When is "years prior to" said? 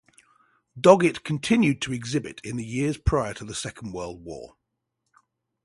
2.65-3.45